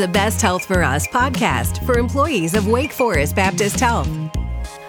[0.00, 4.08] the Best Health for Us podcast for employees of Wake Forest Baptist Health.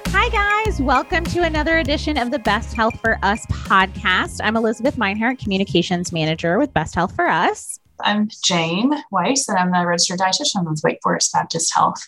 [0.08, 0.82] Hi, guys.
[0.82, 4.40] Welcome to another edition of the Best Health for Us podcast.
[4.42, 7.78] I'm Elizabeth Meinhardt, Communications Manager with Best Health for Us.
[8.00, 12.08] I'm Jane Weiss, and I'm the registered dietitian with Wake Forest Baptist Health.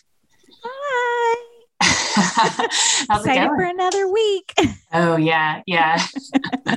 [0.62, 1.44] Hi.
[1.82, 4.54] How's Excited it for another week.
[4.94, 6.02] Oh yeah, yeah.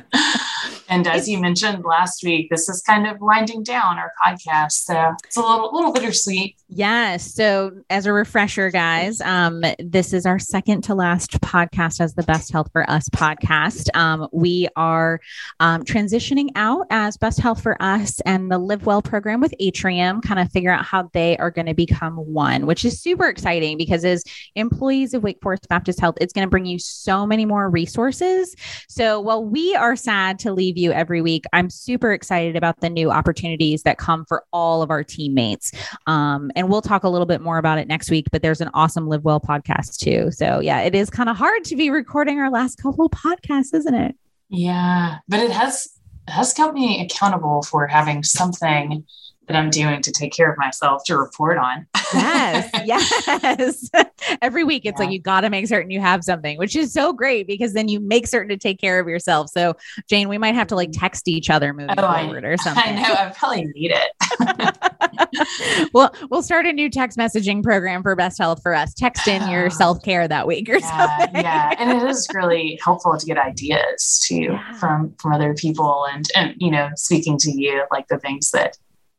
[0.89, 5.14] and as you mentioned last week, this is kind of winding down our podcast, so
[5.23, 6.55] it's a little little bittersweet.
[6.69, 7.33] Yes.
[7.33, 12.23] So, as a refresher, guys, um, this is our second to last podcast as the
[12.23, 13.95] Best Health for Us podcast.
[13.95, 15.19] Um, we are
[15.59, 20.21] um, transitioning out as Best Health for Us and the Live Well program with Atrium,
[20.21, 23.78] kind of figure out how they are going to become one, which is super exciting
[23.78, 24.23] because as
[24.56, 28.56] employees of Wake Forest Baptist Health, it's going to bring you so many more resources.
[28.87, 32.89] So, while we are sad to leave you every week, I'm super excited about the
[32.89, 35.72] new opportunities that come for all of our teammates.
[36.06, 38.69] Um, and we'll talk a little bit more about it next week, but there's an
[38.73, 40.31] awesome Live Well podcast too.
[40.31, 43.95] So, yeah, it is kind of hard to be recording our last couple podcasts, isn't
[43.95, 44.16] it?
[44.50, 45.89] Yeah, but it has
[46.28, 49.06] it has kept me accountable for having something
[49.48, 51.88] that I'm doing to take care of myself to report on.
[52.14, 53.90] Yes, yes.
[54.42, 55.06] Every week, it's Yeah.
[55.06, 57.88] like you got to make certain you have something, which is so great because then
[57.88, 59.50] you make certain to take care of yourself.
[59.50, 59.75] So,
[60.09, 61.00] Jane, we might have to like mm-hmm.
[61.00, 62.84] text each other moving Oh, I- forward or something.
[62.86, 65.90] I know I probably need it.
[65.94, 68.94] well, we'll start a new text messaging program for Best Health for us.
[68.94, 71.42] Text in your self care that week or yeah, something.
[71.42, 74.73] yeah, and it is really helpful to get ideas too Yeah.
[74.73, 78.78] from from other people, and and you know, speaking to you, like the things that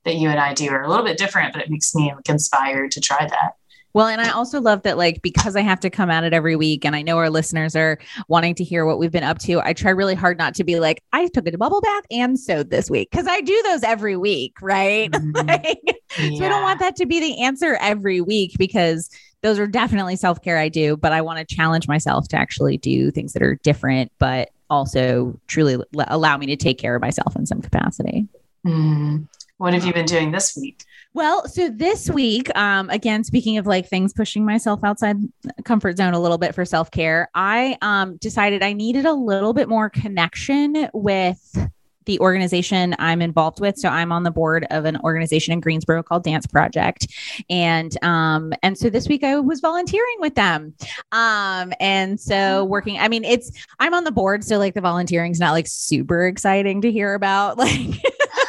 [0.08, 2.28] that you and I do are a little bit different, but it makes me like
[2.28, 3.52] inspired to try that.
[3.94, 6.56] Well, and I also love that, like, because I have to come at it every
[6.56, 9.60] week, and I know our listeners are wanting to hear what we've been up to.
[9.64, 12.70] I try really hard not to be like, I took a bubble bath and sewed
[12.70, 15.10] this week because I do those every week, right?
[15.18, 15.48] Mhm.
[15.48, 19.10] like, So I don't want that to be the answer every week because
[19.42, 22.76] those are definitely self care I do, but I want to challenge myself to actually
[22.76, 27.00] do things that are different, but also truly l- allow me to take care of
[27.02, 28.26] myself in some capacity.
[28.66, 29.26] Mm.
[29.58, 30.84] What have you been doing this week?
[31.14, 35.16] Well, so this week, um, again, speaking of like things pushing myself outside
[35.64, 39.52] comfort zone a little bit for self care, I um, decided I needed a little
[39.52, 41.40] bit more connection with
[42.04, 43.76] the organization I'm involved with.
[43.78, 47.08] So I'm on the board of an organization in Greensboro called Dance Project,
[47.50, 50.72] and um, and so this week I was volunteering with them,
[51.10, 52.98] um, and so working.
[52.98, 56.28] I mean, it's I'm on the board, so like the volunteering is not like super
[56.28, 58.00] exciting to hear about, like.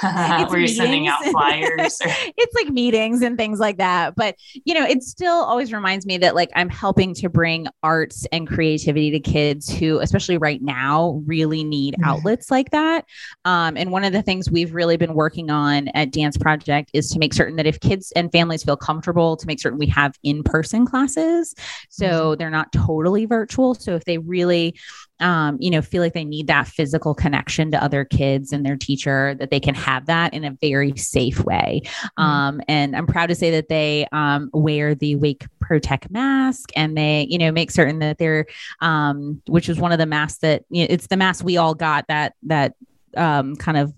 [0.40, 2.00] It's Were you sending out flyers?
[2.02, 4.16] Or, it's like meetings and things like that.
[4.16, 8.26] But, you know, it still always reminds me that like I'm helping to bring arts
[8.32, 12.08] and creativity to kids who, especially right now, really need Mhm.
[12.08, 13.06] outlets like that.
[13.46, 17.10] Um, and one of the things we've really been working on at Dance Project is
[17.10, 20.14] to make certain that if kids and families feel comfortable, to make certain we have
[20.24, 21.54] in person classes.
[21.90, 23.74] So they're not totally virtual.
[23.76, 24.76] So if they really,
[25.20, 28.78] um, you know, feel like they need that physical connection to other kids and their
[28.78, 31.82] teacher, that they can have that in a very safe way.
[31.84, 32.24] Mhm.
[32.24, 36.98] Um, and I'm proud to say that they um, wear the Wake Protect mask and
[36.98, 38.46] they, you know, make certain that they're,
[38.82, 41.76] um, which is one of the masks that, you know, it's the mask we all
[41.76, 42.74] got that, that
[43.18, 43.94] um, kind of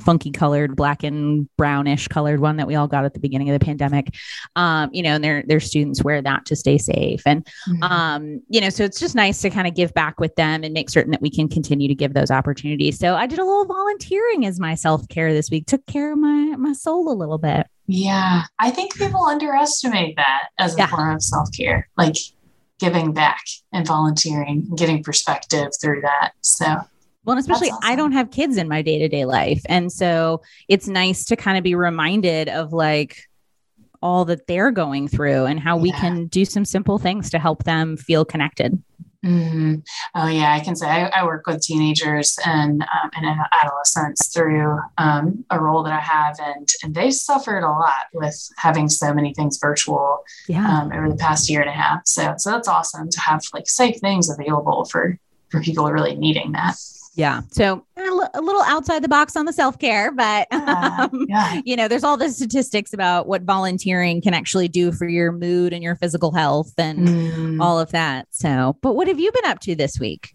[0.00, 3.58] funky colored black and brownish colored one that we all got at the beginning of
[3.58, 4.14] the pandemic
[4.56, 7.82] um you know and their their students wear that to stay safe and Mhm.
[7.90, 10.72] um you know so it's just nice to kind of give back with them and
[10.72, 13.64] make certain that we can continue to give those opportunities so i did a little
[13.64, 17.66] volunteering as my self-care this week took care of my my soul a little bit
[17.90, 20.88] yeah, I think people underestimate that as a Yeah.
[20.88, 22.16] form of self care, like
[22.78, 23.40] giving back
[23.72, 26.32] and volunteering, and getting perspective through that.
[26.42, 26.66] So
[27.28, 30.88] well and especially That's i don't have kids in my day-to-day life and so it's
[30.88, 33.28] nice to kind of be reminded of like
[34.00, 37.64] all that they're going through and how we can do some simple things to help
[37.64, 38.82] them feel connected
[39.24, 39.82] Mhm.
[40.14, 44.78] Oh yeah, I can say I, I work with teenagers and um, and adolescents through
[44.96, 49.12] um, a role that I have, and and they suffered a lot with having so
[49.12, 52.02] many things virtual yeah um, over the past year and a half.
[52.06, 55.18] So so that's awesome to have like safe things available for
[55.50, 56.76] for people really needing that.
[57.18, 57.40] Yeah.
[57.50, 61.60] So a little outside the box on the self care, but Yeah, um, yeah.
[61.64, 65.72] you know, there's all the statistics about what volunteering can actually do for your mood
[65.72, 67.60] and your physical health and Mm.
[67.60, 68.28] all of that.
[68.30, 70.30] So, but what have you been up to this week?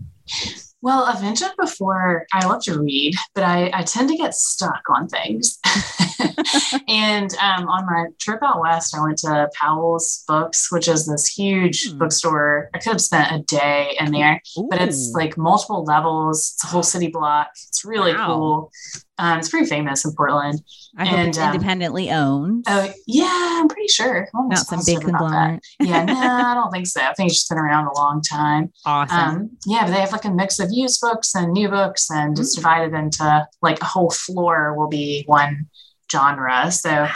[0.83, 4.81] Well, I've mentioned before, I love to read, but I, I tend to get stuck
[4.89, 5.57] on things.
[6.89, 11.25] and um, on my trip out west, I went to Powell's Books, which is this
[11.27, 11.99] huge Hmm.
[11.99, 12.69] bookstore.
[12.73, 16.51] I could have spent a day in there, but it's like multiple levels.
[16.55, 17.47] It's a whole city block.
[17.69, 18.25] It's really Wow.
[18.27, 18.71] cool.
[19.19, 20.61] Um, it's pretty famous in Portland.
[20.97, 22.65] I hope it's And, um, independently owned.
[22.67, 23.27] Oh yeah,
[23.59, 24.27] I'm pretty sure.
[24.35, 25.29] I'm Not some big positive about that.
[25.29, 25.63] conglomerate.
[25.81, 26.13] Yeah, no,
[26.47, 27.01] I don't think so.
[27.01, 28.73] I think it's just been around a long time.
[28.85, 29.17] Awesome.
[29.19, 32.37] Um, yeah, but they have like a mix of used books and new books, and
[32.39, 32.57] it's Mm.
[32.57, 35.67] divided into like a whole floor will be one
[36.11, 36.71] genre.
[36.71, 37.07] So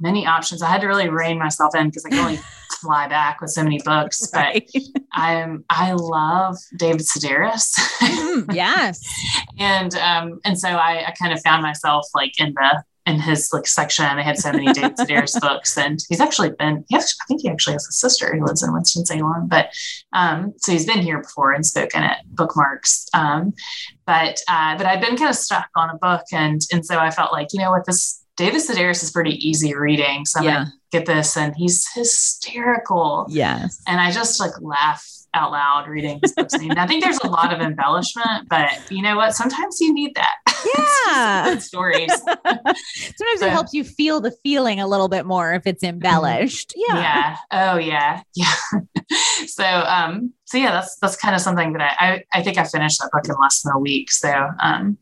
[0.00, 0.62] many options.
[0.62, 2.40] I had to really rein myself in because I can only
[2.82, 4.26] fly back with so many books.
[4.32, 4.62] But
[5.12, 9.00] I'm I love David Sedaris, Mm, yes.
[9.58, 13.50] and um, and so I, I kind of found myself like in the in his
[13.52, 14.16] like section.
[14.16, 16.84] They had so many David Sedaris books, and he's actually been.
[16.88, 19.70] He I think he actually has a sister who lives in Winston Salem, but
[20.12, 23.06] um, so he's been here before and spoken at bookmarks.
[23.12, 23.52] Um,
[24.06, 27.10] but uh, but I'd been kind of stuck on a book, and and so I
[27.10, 28.21] felt like you know what this.
[28.42, 30.54] David Sedaris is pretty easy reading, so I'm Yeah.
[30.54, 33.80] gonna get this, and he's hysterical Yes.
[33.86, 36.52] and I just like laugh out loud reading his books.
[36.52, 39.34] And I think there's a lot of embellishment, but you know what?
[39.34, 40.34] Sometimes you need that.
[41.06, 41.58] Yeah.
[41.58, 42.10] Stories.
[42.22, 46.72] Sometimes So- it helps you feel the feeling a little bit more if it's embellished.
[46.76, 46.96] Yeah.
[46.96, 47.36] yeah.
[47.50, 48.20] Oh yeah.
[48.34, 48.54] Yeah.
[49.46, 52.64] so um so yeah, that's that's kind of something that I, I I think I
[52.64, 54.10] finished that book in less than a week.
[54.12, 54.96] So um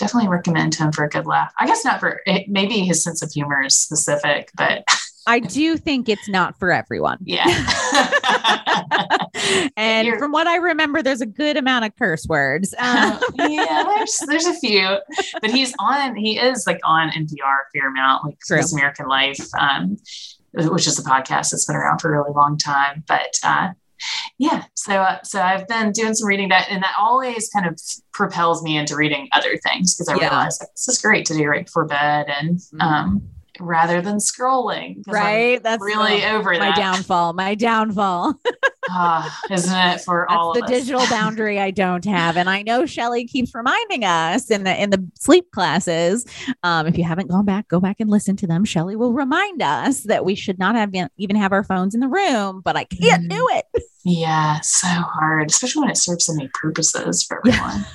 [0.00, 1.52] definitely recommend him for a good laugh.
[1.60, 4.82] I guess not for maybe his sense of humor is specific, but
[5.26, 7.18] I do think it's not for everyone.
[7.22, 7.44] yeah.
[9.76, 12.74] and You're- from what I remember, there's a good amount of curse words.
[12.78, 14.96] Um, yeah, there's there's a few,
[15.40, 16.16] but he's on.
[16.16, 18.56] He is like on NPR a fair amount, like True.
[18.56, 19.96] This American Life, um,
[20.52, 23.04] which is a podcast that's been around for a really long time.
[23.06, 23.70] But uh,
[24.38, 27.78] yeah, so uh, so I've been doing some reading that, and that always kind of
[28.12, 30.28] propels me into reading other things because I Yeah.
[30.30, 32.80] realize like, this is great to do right before bed, and Mhm.
[32.82, 33.22] um,
[33.58, 35.62] rather than scrolling, 'cause I'm right.
[35.62, 36.76] That's really the- over my that.
[36.76, 37.32] downfall.
[37.34, 38.34] My downfall.
[38.92, 42.36] Ah, isn't it for all That's of the digital boundary I don't have.
[42.36, 46.26] And I know Shelly keeps reminding us in the in the sleep classes.
[46.64, 48.64] Um, if you haven't gone back, go back and listen to them.
[48.64, 52.08] Shelly will remind us that we should not have even have our phones in the
[52.08, 53.30] room, but I can't Mm.
[53.30, 53.64] do it.
[54.04, 57.54] Yeah, so hard, especially when it serves so many purposes for Yeah.
[57.54, 57.86] everyone.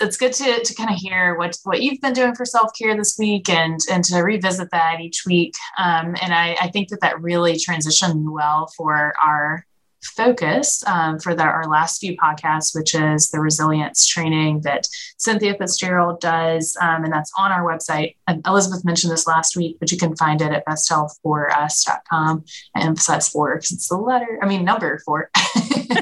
[0.00, 2.96] It's good to, to kind of hear what, what you've been doing for self care
[2.96, 5.54] this week and and to revisit that each week.
[5.78, 9.64] Um, and I, I think that that really transitioned well for our
[10.04, 14.86] focus um, for the, our last few podcasts, which is the resilience training that
[15.18, 16.76] Cynthia Fitzgerald does.
[16.80, 18.16] Um, and that's on our website.
[18.26, 22.44] And Elizabeth mentioned this last week, but you can find it at besthealthforus.com.
[22.76, 25.30] I emphasize four because it's the letter, I mean, number four.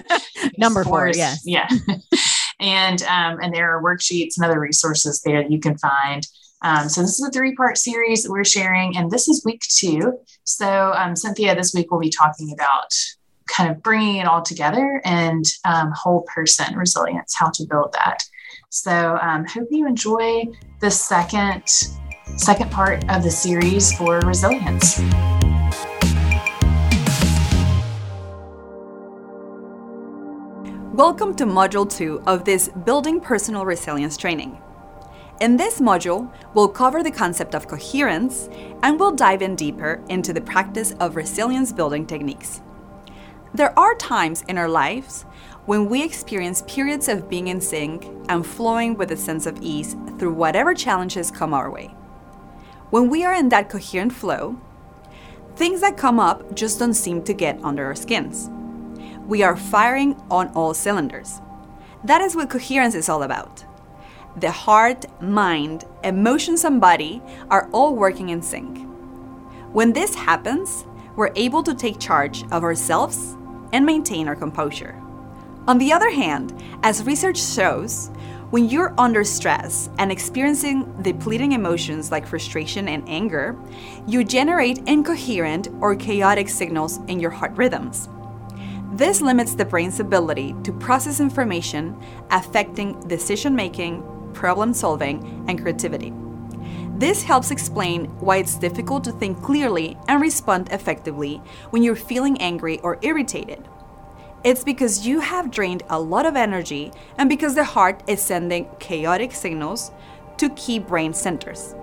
[0.58, 1.43] Number four, yes.
[1.44, 1.69] Yeah.
[2.60, 6.26] and um, and there are worksheets and other resources there that you can find.
[6.62, 10.19] Um, so this is a three-part series that we're sharing, and this is week two.
[10.44, 12.94] So um, Cynthia, this week we'll be talking about
[13.46, 18.22] kind of bringing it all together and um, whole person resilience, how to build that.
[18.70, 20.44] So um, hope you enjoy
[20.80, 21.62] the second
[22.36, 24.98] second part of the series for resilience.
[30.94, 34.60] Welcome to Module 2 of this Building Personal Resilience training.
[35.40, 38.48] In this module, we'll cover the concept of coherence
[38.82, 42.62] and we'll dive in deeper into the practice of resilience building techniques.
[43.54, 45.22] There are times in our lives
[45.66, 49.94] when we experience periods of being in sync and flowing with a sense of ease
[50.19, 51.88] through whatever challenges come our way.
[52.91, 54.60] When we are in that coherent flow,
[55.56, 58.50] things that come up just don't seem to get under our skins
[59.26, 61.41] we are firing on all cylinders.
[62.05, 63.65] That is what coherence is all about.
[64.36, 68.86] The heart, mind, emotions, and body are all working in sync.
[69.72, 70.84] When this happens,
[71.17, 73.36] we're able to take charge of ourselves
[73.72, 75.00] and maintain our composure.
[75.69, 78.10] On the other hand, as research shows,
[78.50, 83.56] when you're under stress and experiencing depleting emotions like frustration and anger,
[84.06, 88.08] you generate incoherent or chaotic signals in your heart rhythms.
[88.93, 91.98] This limits the brain's ability to process information
[92.31, 94.02] affecting decision making,
[94.34, 96.12] problem solving, and creativity.
[96.94, 102.41] This helps explain why it's difficult to think clearly and respond effectively when you're feeling
[102.41, 103.67] angry or irritated.
[104.44, 108.69] It's because you have drained a lot of energy and because the heart is sending
[108.79, 109.91] chaotic signals
[110.37, 111.75] to key brain centers.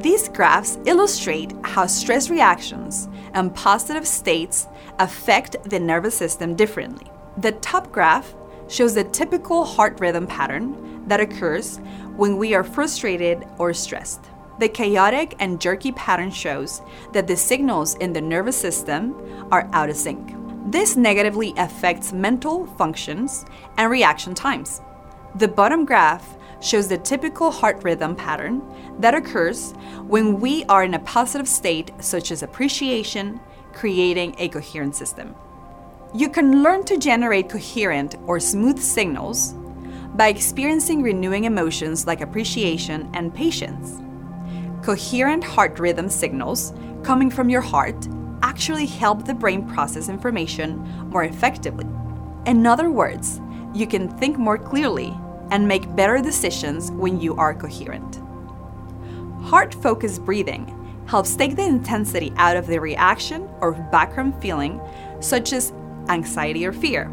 [0.00, 4.66] These graphs illustrate how stress reactions and positive states
[4.98, 7.06] affect the nervous system differently.
[7.38, 8.34] The top graph
[8.68, 11.78] shows the typical heart rhythm pattern that occurs
[12.16, 14.24] when we are frustrated or stressed.
[14.58, 16.80] The chaotic and jerky pattern shows
[17.12, 19.14] that the signals in the nervous system
[19.52, 20.34] are out of sync.
[20.70, 23.44] This negatively affects mental functions
[23.76, 24.80] and reaction times.
[25.34, 28.62] The bottom graph shows the typical heart rhythm pattern
[28.98, 29.72] that occurs
[30.06, 33.38] when we are in a positive state, such as appreciation,
[33.74, 35.34] creating a coherent system.
[36.14, 39.52] You can learn to generate coherent or smooth signals
[40.14, 44.00] by experiencing renewing emotions like appreciation and patience.
[44.86, 48.06] Coherent heart rhythm signals coming from your heart
[48.44, 50.78] actually help the brain process information
[51.10, 51.84] more effectively.
[52.46, 53.40] In other words,
[53.74, 55.12] you can think more clearly
[55.50, 58.20] and make better decisions when you are coherent.
[59.42, 60.72] Heart focused breathing
[61.08, 64.80] helps take the intensity out of the reaction or background feeling,
[65.18, 65.72] such as
[66.08, 67.10] anxiety or fear.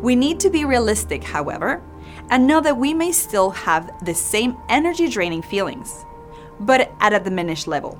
[0.00, 1.82] We need to be realistic, however,
[2.30, 6.04] and know that we may still have the same energy draining feelings,
[6.60, 7.98] but at a diminished level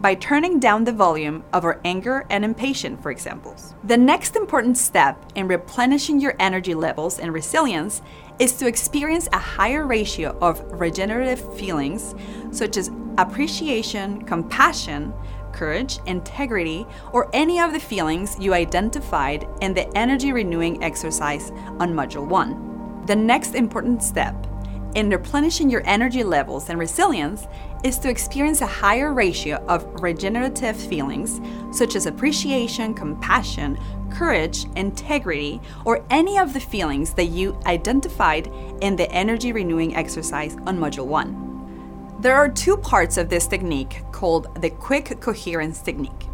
[0.00, 3.56] by turning down the volume of our anger and impatience, for example.
[3.84, 8.02] The next important step in replenishing your energy levels and resilience
[8.38, 12.14] is to experience a higher ratio of regenerative feelings
[12.50, 15.14] such as appreciation, compassion,
[15.52, 21.94] courage, integrity, or any of the feelings you identified in the energy renewing exercise on
[21.94, 23.06] Module 1.
[23.06, 24.34] The next important step
[24.94, 27.46] in replenishing your energy levels and resilience
[27.82, 31.40] is to experience a higher ratio of regenerative feelings
[31.76, 33.78] such as appreciation, compassion,
[34.10, 40.56] courage, integrity, or any of the feelings that you identified in the energy renewing exercise
[40.66, 42.20] on Module 1.
[42.20, 46.28] There are two parts of this technique called the quick coherence technique.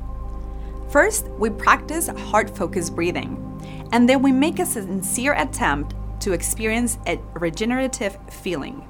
[0.91, 3.47] First, we practice heart focused breathing,
[3.93, 8.87] and then we make a sincere attempt to experience a regenerative feeling.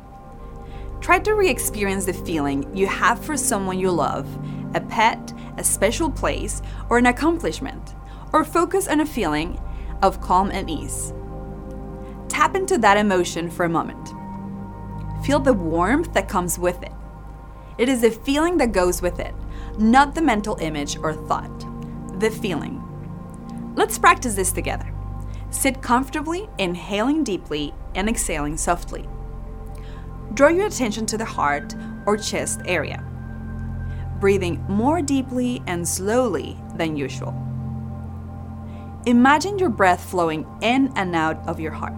[1.01, 4.29] Try to re experience the feeling you have for someone you love,
[4.75, 7.95] a pet, a special place, or an accomplishment,
[8.33, 9.61] or focus on a feeling
[10.03, 11.13] of calm and ease.
[12.29, 14.11] Tap into that emotion for a moment.
[15.25, 16.93] Feel the warmth that comes with it.
[17.79, 19.35] It is the feeling that goes with it,
[19.79, 21.67] not the mental image or thought.
[22.21, 22.83] The feeling.
[23.75, 24.90] Let's practice this together.
[25.51, 29.09] Sit comfortably, inhaling deeply and exhaling softly.
[30.35, 31.75] Draw your attention to the heart
[32.07, 33.05] or chest area,
[34.21, 37.35] breathing more deeply and slowly than usual.
[39.07, 41.95] Imagine your breath flowing in and out of your heart.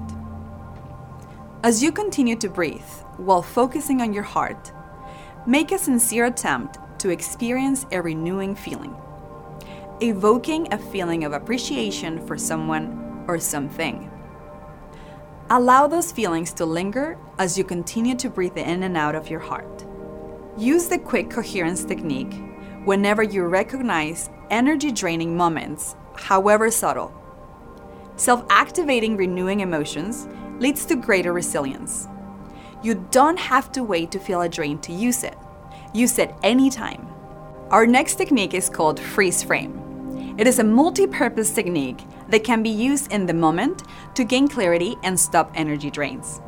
[1.62, 2.80] As you continue to breathe
[3.18, 4.72] while focusing on your heart,
[5.46, 8.96] make a sincere attempt to experience a renewing feeling,
[10.00, 14.10] evoking a feeling of appreciation for someone or something.
[15.50, 19.40] Allow those feelings to linger as you continue to breathe in and out of your
[19.40, 19.84] heart.
[20.56, 22.34] Use the quick coherence technique
[22.84, 27.12] whenever you recognize energy draining moments, however subtle.
[28.16, 32.08] Self activating renewing emotions leads to greater resilience.
[32.82, 35.36] You don't have to wait to feel a drain to use it.
[35.94, 37.06] Use it anytime.
[37.70, 39.81] Our next technique is called freeze frame.
[40.38, 43.82] It is a multi purpose technique that can be used in the moment
[44.14, 46.40] to gain clarity and stop energy drains.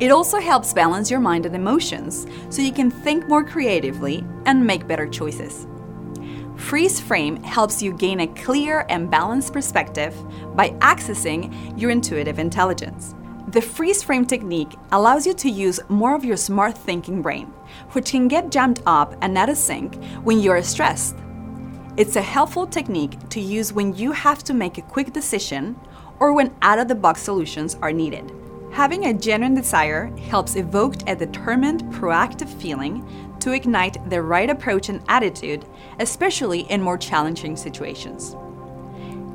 [0.00, 4.66] It also helps balance your mind and emotions so you can think more creatively and
[4.66, 5.66] make better choices.
[6.56, 10.14] Freeze Frame helps you gain a clear and balanced perspective
[10.56, 13.14] by accessing your intuitive intelligence.
[13.48, 17.46] The freeze frame technique allows you to use more of your smart thinking brain,
[17.92, 21.16] which can get jammed up and out of sync when you're stressed.
[21.98, 25.74] It's a helpful technique to use when you have to make a quick decision
[26.20, 28.30] or when out of the box solutions are needed.
[28.70, 33.04] Having a genuine desire helps evoke a determined, proactive feeling
[33.40, 35.64] to ignite the right approach and attitude,
[35.98, 38.36] especially in more challenging situations.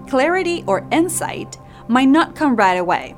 [0.09, 1.57] Clarity or insight
[1.89, 3.13] might not come right away.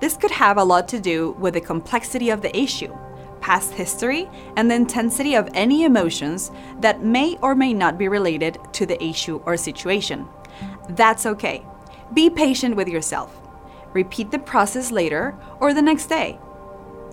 [0.00, 2.94] This could have a lot to do with the complexity of the issue
[3.42, 8.56] past history, and the intensity of any emotions that may or may not be related
[8.72, 10.26] to the issue or situation.
[10.88, 11.66] That's okay.
[12.14, 13.36] Be patient with yourself.
[13.92, 16.38] Repeat the process later or the next day.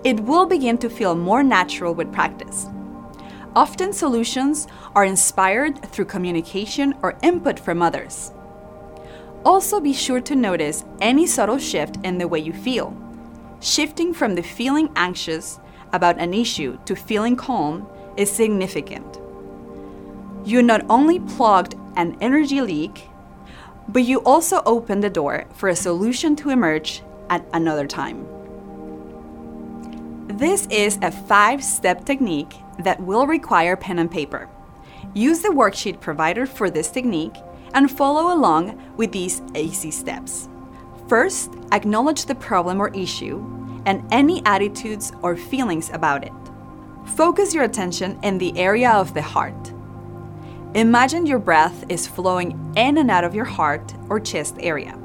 [0.04, 2.66] It will begin to feel more natural with practice.
[3.54, 8.32] Often, solutions are inspired through communication or input from others.
[9.44, 12.96] Also, be sure to notice any subtle shift in the way you feel.
[13.60, 15.58] Shifting from the feeling anxious
[15.92, 19.18] about an issue to feeling calm is significant.
[20.44, 23.08] You not only plugged an energy leak,
[23.88, 28.26] but you also opened the door for a solution to emerge at another time.
[30.28, 34.48] This is a five step technique that will require pen and paper.
[35.12, 37.34] Use the worksheet provided for this technique
[37.74, 40.48] and follow along with these easy steps.
[41.08, 43.38] First, acknowledge the problem or issue
[43.86, 46.32] and any attitudes or feelings about it.
[47.16, 49.72] Focus your attention in the area of the heart.
[50.74, 54.96] Imagine your breath is flowing in and out of your heart or chest area,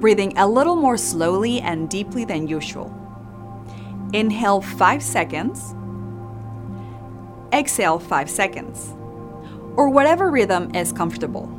[0.00, 2.92] breathing a little more slowly and deeply than usual.
[4.12, 5.74] Inhale 5 seconds,
[7.52, 8.92] exhale 5 seconds,
[9.76, 11.52] or whatever rhythm is comfortable.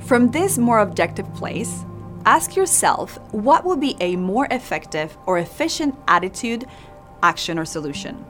[0.00, 1.84] From this more objective place,
[2.28, 6.66] ask yourself what would be a more effective or efficient attitude,
[7.22, 8.22] action, or solution.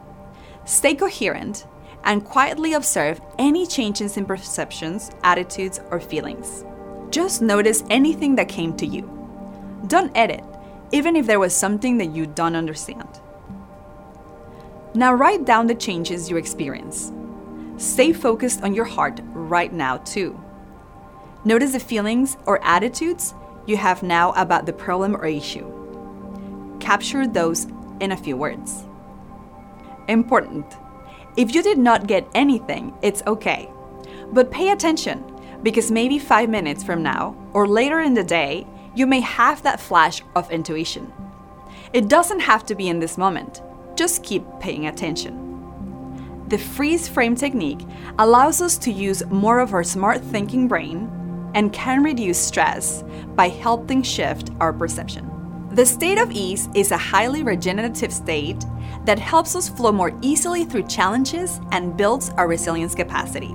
[0.65, 1.67] Stay coherent
[2.05, 6.65] and quietly observe any changes in perceptions, attitudes, or feelings.
[7.11, 9.03] Just notice anything that came to you.
[9.89, 10.45] Don't edit,
[10.93, 13.21] even if there was something that you don't understand.
[14.95, 17.11] Now write down the changes you experience.
[17.79, 20.41] Stay focused on your heart right now, too.
[21.45, 23.35] Notice the feelings or attitudes
[23.69, 25.67] you have now about the problem or issue.
[26.81, 27.67] Capture those
[28.01, 28.85] in a few words.
[30.09, 30.65] Important.
[31.37, 33.71] If you did not get anything, it's okay.
[34.33, 35.23] But pay attention
[35.63, 39.81] because maybe five minutes from now or later in the day, you may have that
[39.81, 41.13] flash of intuition.
[41.93, 43.63] It doesn't have to be in this moment,
[43.97, 45.45] just keep paying attention.
[46.49, 47.81] The freeze frame technique
[48.19, 51.11] allows us to use more of our smart thinking brain
[51.55, 55.29] and can reduce stress by helping shift our perception.
[55.73, 58.65] The state of ease is a highly regenerative state
[59.05, 63.55] that helps us flow more easily through challenges and builds our resilience capacity.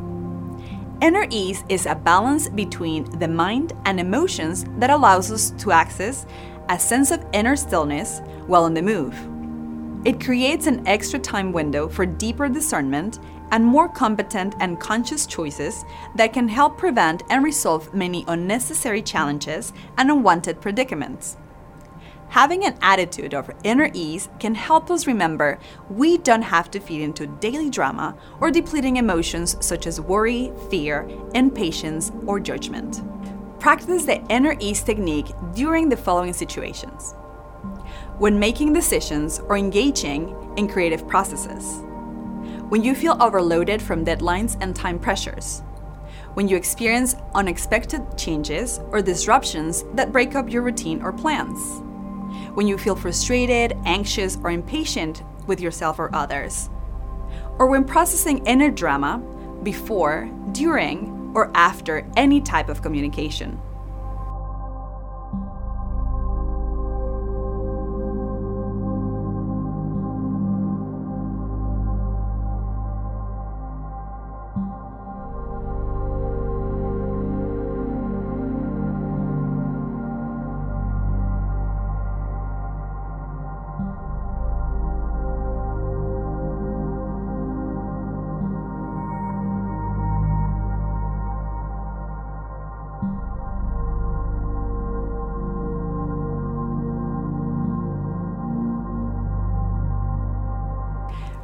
[1.01, 6.25] Inner ease is a balance between the mind and emotions that allows us to access
[6.69, 9.13] a sense of inner stillness while on the move.
[10.05, 13.19] It creates an extra time window for deeper discernment
[13.51, 15.85] and more competent and conscious choices
[16.15, 21.37] that can help prevent and resolve many unnecessary challenges and unwanted predicaments.
[22.29, 25.59] Having an attitude of inner ease can help us remember
[25.89, 31.07] we don't have to feed into daily drama or depleting emotions such as worry, fear,
[31.35, 33.01] impatience, or judgment.
[33.59, 37.13] Practice the inner ease technique during the following situations
[38.17, 41.83] when making decisions or engaging in creative processes,
[42.73, 45.61] when you feel overloaded from deadlines and time pressures,
[46.33, 51.83] when you experience unexpected changes or disruptions that break up your routine or plans.
[52.55, 56.71] When you feel frustrated, anxious, or impatient with yourself or others,
[57.59, 59.19] or when processing inner drama
[59.61, 63.61] before, during, or after any type of communication.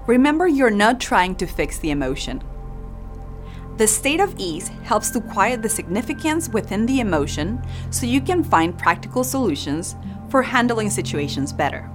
[0.10, 2.42] Remember, you're not trying to fix the emotion.
[3.78, 8.44] The state of ease helps to quiet the significance within the emotion so you can
[8.44, 9.96] find practical solutions
[10.32, 11.88] for handling situations better.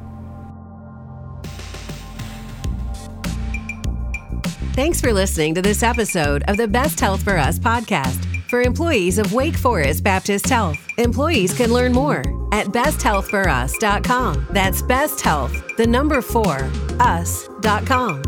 [4.74, 9.18] Thanks for listening to this episode of the Best Health for Us podcast for employees
[9.18, 10.78] of Wake Forest Baptist Health.
[10.98, 12.22] Employees can learn more
[12.54, 14.46] at besthealthforus.com.
[14.50, 18.22] That's best health, the number four, us.com.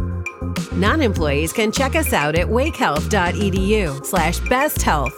[0.73, 5.15] Non employees can check us out at wakehealth.edu slash best health.